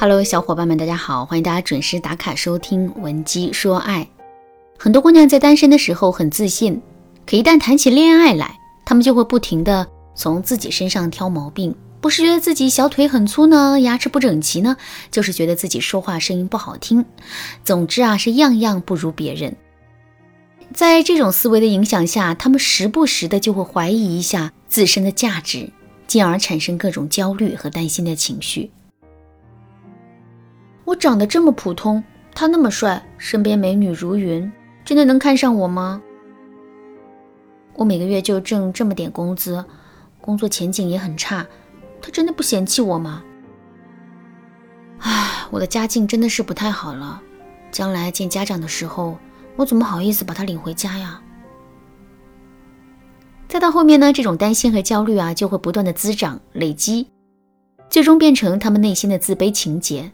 [0.00, 4.04] Hello，小伙伴们，大家好，欢迎大家准时打卡收听《文姬说爱》。
[4.78, 6.80] 很多姑娘在单身的时候很自信，
[7.26, 9.84] 可一旦谈起恋爱来，她们就会不停的
[10.14, 14.76] 从自己身上挑毛病，不是觉得自己小腿很粗呢，牙齿不整齐呢，
[15.10, 17.04] 就是觉得自己说话声音不好听。
[17.64, 19.56] 总之啊，是样样不如别人。
[20.72, 25.68] 在这种思维的影响下，她们时不时的就会怀疑一下自身的价值，
[26.06, 28.70] 进而产生各种焦虑和担心的情绪。
[30.88, 32.02] 我长得这么普通，
[32.34, 34.50] 他那么帅，身边美女如云，
[34.86, 36.00] 真的能看上我吗？
[37.74, 39.62] 我每个月就挣这么点工资，
[40.18, 41.46] 工作前景也很差，
[42.00, 43.22] 他真的不嫌弃我吗？
[45.00, 47.20] 唉，我的家境真的是不太好了，
[47.70, 49.18] 将来见家长的时候，
[49.56, 51.20] 我怎么好意思把他领回家呀？
[53.46, 57.08] 再到后面呢，这种担心和焦虑啊，就会不断的滋长、累积，
[57.90, 60.10] 最终变成他们内心的自卑情结。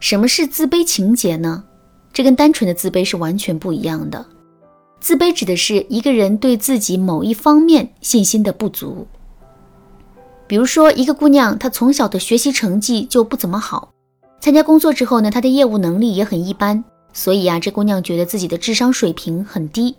[0.00, 1.62] 什么是自卑情结呢？
[2.12, 4.26] 这跟单纯的自卑是完全不一样的。
[4.98, 9.06] 自卑指的是一个人对自己某一方面信心的不足。
[10.46, 13.92] 比如说，一个姑娘，她从小的学习成绩就不怎么好，
[14.40, 19.94] 参加工作之后呢，她的业务能力也很一般，所以啊，这姑娘觉得自己的智商水平很低，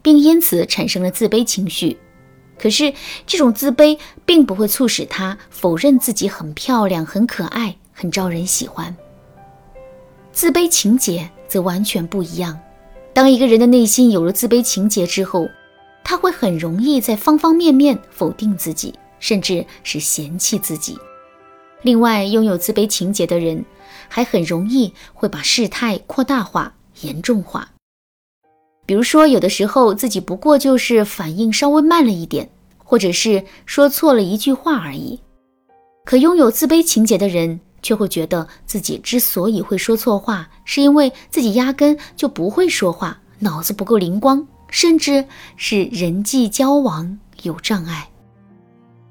[0.00, 1.98] 并因此产生了自卑情绪。
[2.58, 2.94] 可是，
[3.26, 8.94] 这种自卑并不会促使她否认自己很漂亮、很可爱、很招人喜欢。
[10.36, 12.60] 自卑情结则完全不一样。
[13.14, 15.48] 当一个人的内心有了自卑情结之后，
[16.04, 20.98] 他会很容易在方方面面否定自己，甚至是嫌弃自己。
[21.80, 23.64] 另外，拥有自卑情结的人
[24.08, 27.70] 还很容易会把事态扩大化、严重化。
[28.84, 32.50] 比如说，有的时候自己不过就是反应稍微慢了一点，
[32.84, 35.18] 或者是说错了一句话而已。
[36.04, 37.58] 可拥有自卑情结的人。
[37.86, 45.24] 却会觉得自己之所以会说错话，是因为自己压根就不会说话，脑子不够灵光，甚至
[45.56, 48.08] 是人际交往有障碍。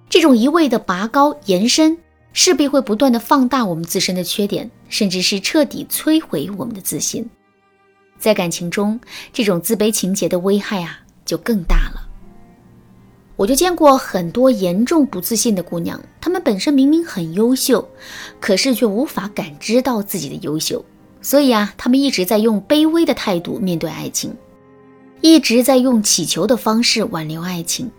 [0.09, 1.97] 这种一味的拔高延伸，
[2.33, 7.25] 势必会不断的放大我们自身的缺点，甚至是彻底摧毁我们的自信。
[8.19, 8.99] 在感情中，
[9.31, 12.04] 这种自卑情节的危害啊，就更大了。
[13.37, 17.85] 我就见过很多严重不自信的姑娘，她们本身明明很优秀，
[18.39, 20.83] 可是却无法感知到自己的优秀，
[21.21, 24.33] 所以啊，她们一直在用卑微的态度面对爱情，
[25.19, 27.91] 一直在用乞求的方式挽留爱情，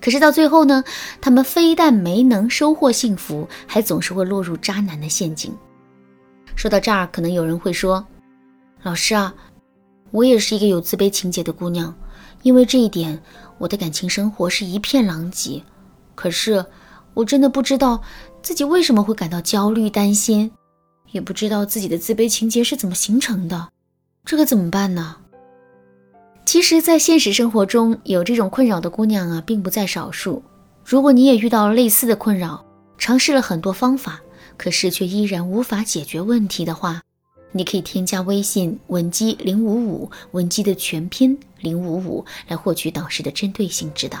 [0.00, 0.84] 可是到最后呢，
[1.20, 5.52] 她们非但没能收获幸福，还总是会落入渣男的陷阱。
[6.54, 8.06] 说到这儿，可能有人会说
[8.84, 9.34] ：“老师啊，
[10.12, 11.92] 我也是一个有自卑情节的姑娘。”
[12.42, 13.18] 因为这一点，
[13.58, 15.62] 我的感情生活是一片狼藉。
[16.14, 16.64] 可是，
[17.14, 18.02] 我真的不知道
[18.42, 20.50] 自己为什么会感到焦虑、担心，
[21.12, 23.68] 也不知道自己的自卑情结是怎么形成的。
[24.24, 25.16] 这可怎么办呢？
[26.44, 30.42] 其实，在现实生活中，有这种困扰的姑娘啊，并不在少数。
[30.84, 32.64] 如果你也遇到了类似的困扰，
[32.98, 34.20] 尝试了很多方法，
[34.56, 37.00] 可是却依然无法解决问题的话，
[37.56, 44.18] 你可以添加微信文姬零五五，文姬的全拼零五五，来获取导师的针对性指导。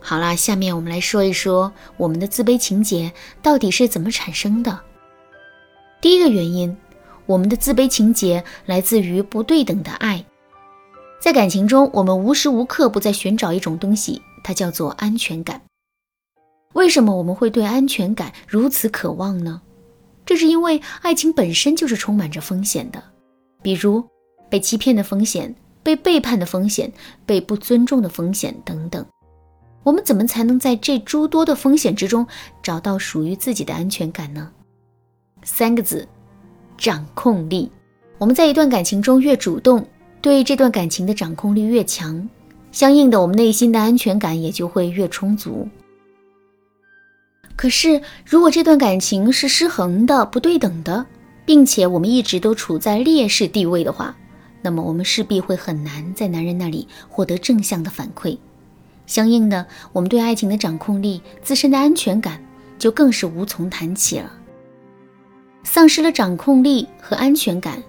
[0.00, 4.80] 好啦，下面我们来说一说我们的自卑情结到底是怎么产生的。
[6.00, 6.74] 第一个原因，
[7.26, 10.24] 我们的自卑情结来自于不对等的爱。
[11.20, 15.60] 在感情中，我们无时无刻不在寻找一种东西，它叫做安全感。
[16.72, 19.60] 为什么我们会对安全感如此渴望呢？
[20.24, 23.02] 这是因为爱情本身就是充满着风险的，
[23.62, 24.02] 比如
[24.48, 26.92] 被欺骗的风险、被背叛的风险、
[27.26, 29.04] 被不尊重的风险等等。
[29.82, 32.24] 我们怎么才能在这诸多的风险之中
[32.62, 34.48] 找到属于自己的安全感呢？
[35.42, 36.06] 三个字：
[36.78, 37.70] 掌控力。
[38.18, 39.84] 我们在一段感情中越主动，
[40.20, 42.28] 对这段感情的掌控力越强，
[42.70, 45.68] 相应的，我们内心的安全感也就会越充足。
[47.62, 51.06] 可是，如果这段感情是失衡的、不对等的，
[51.46, 54.16] 并且我们一直都处在劣势地位的话，
[54.62, 58.36] 那么我们势必会很难在男人那里获得正向的反馈。
[59.06, 62.44] 相应的，我们对爱情的掌控力、自身的安全感
[62.80, 64.32] 就更是无从谈起了。
[65.62, 67.80] 丧失了掌控力和安全感，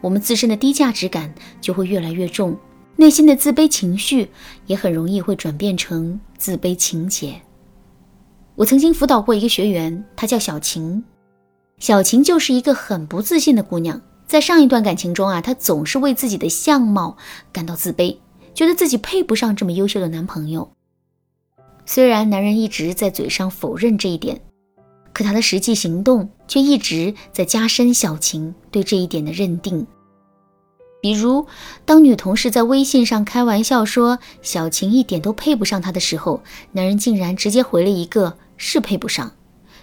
[0.00, 2.56] 我们自身的低价值感就会越来越重，
[2.94, 4.28] 内心的自卑情绪
[4.68, 7.34] 也很容易会转变成自卑情结。
[8.58, 11.04] 我曾经辅导过一个学员，她叫小晴。
[11.78, 17.16] 小晴就是一个很不自信的姑娘，在上一段感情中啊，她总是为自己的相貌
[17.52, 18.16] 感到自卑，
[18.54, 20.68] 觉得自己配不上这么优秀的男朋友。
[21.86, 24.40] 虽然男人一直在嘴上否认这一点，
[25.12, 29.86] 可他的实际行动却一直在加深小晴对这一点的认定。
[31.00, 31.46] 比如，
[31.84, 39.32] 当女同事在微信上开玩笑说小晴一点都配不上他的时候，男人竟然直接回了一个“是配不上”，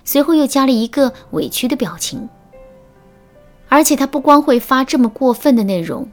[0.06, 2.30] 随后又加了一个委屈的表情。
[3.68, 6.07] 而且他不光会发这么过分的内容，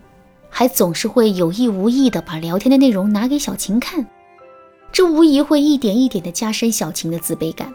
[0.49, 4.07] 还总是会有意无意的把聊天的内容拿给小晴看，
[4.91, 7.71] 这无疑会一点一点的加深小晴的自卑感。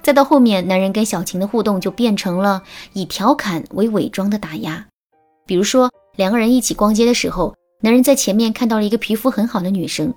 [0.00, 2.62] 再到后面，男人跟小晴的互动就变成了
[2.94, 4.86] 以调侃为伪装的打压，
[5.44, 5.90] 比如说。
[6.16, 10.12] 两个人一起逛街的时候，男人在前面看到了一个皮肤很好的女生，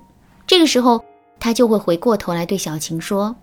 [0.48, 1.00] 这个时候
[1.38, 3.36] 他就会回过头来对小晴说：“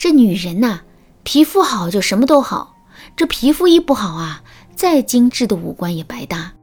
[0.00, 0.80] 这女人呐，
[1.24, 2.74] 皮肤好就什么都好，
[3.14, 4.42] 这皮肤一不好啊，
[4.74, 6.54] 再精致的五官也白搭。”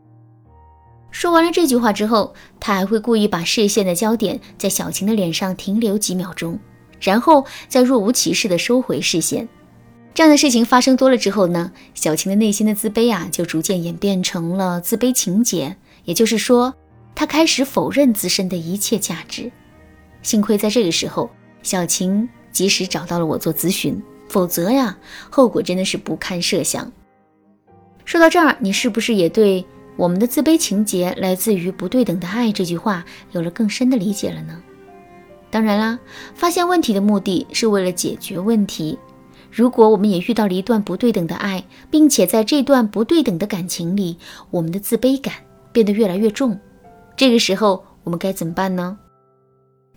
[1.13, 6.57] 说完了这句话之后，他还会故意把视线的焦点在小晴的脸上停留几秒钟，
[6.99, 9.47] 然后再若无其事地收回视线。
[10.15, 15.77] 这样的事情发生多了之后呢，小晴的内心的自卑啊，就逐渐演变成了自卑情结。
[16.05, 16.73] 也就是说，
[17.13, 19.51] 她开始否认自身的一切价值。
[20.23, 21.29] 幸亏在这个时候，
[21.61, 24.97] 小晴及时找到了我做咨询，否则呀，
[25.29, 26.91] 后果真的是不堪设想。
[28.03, 29.63] 说到这儿，你是不是也对
[29.95, 34.59] 我们的自卑情节来自于不对等的爱这句话有了更深的理解了呢？
[35.51, 35.99] 当然啦，
[36.33, 38.97] 发现问题的目的是为了解决问题。
[39.51, 44.17] 如果我们也遇到了一段不对等的爱，并且在这段不对等的感情里，
[44.49, 45.35] 我们的自卑感
[45.71, 46.59] 变得越来越重，
[47.15, 48.97] 这个时候我们该怎么办呢？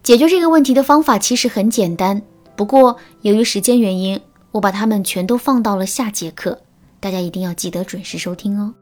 [0.02, 2.22] 解决这个问题的方法其实很简单，
[2.60, 4.20] 不过由于时间原因，
[4.52, 6.60] 我把它们全都放到了下节课，
[7.00, 8.74] 大家一定要记得准时收听哦。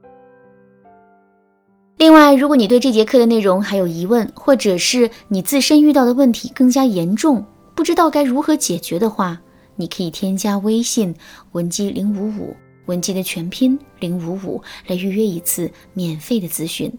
[1.97, 7.47] 另外，如果你对这节课的内容还有疑问，或者是你自身遇到的问题更加严重，
[7.77, 9.41] 不知道该如何解决的话，
[9.77, 11.15] 你可以添加微信
[11.53, 16.93] 文姬零五五，文姬的全拼零五五来预约一次免费的咨询。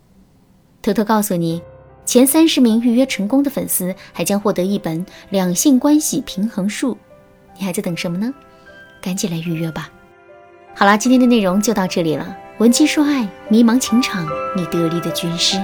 [0.82, 1.62] 偷偷告诉你，
[2.10, 6.96] 前三十名预约成功的粉丝还将获得一本《两性关系平衡术》。
[7.56, 8.34] 你还在等什么呢？
[9.00, 9.92] 赶紧来预约吧。
[10.74, 12.36] 好啦，今天的内容就到这里了。
[12.58, 14.28] 文姬说爱，迷茫情场，
[14.58, 15.62] 你得力的军师。